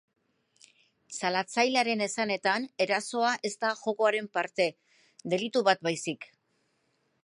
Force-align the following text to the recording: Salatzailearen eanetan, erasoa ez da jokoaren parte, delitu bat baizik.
Salatzailearen 1.19 2.01
eanetan, 2.07 2.67
erasoa 2.87 3.35
ez 3.51 3.55
da 3.67 3.75
jokoaren 3.85 4.33
parte, 4.39 4.71
delitu 5.35 5.67
bat 5.71 5.89
baizik. 5.91 6.33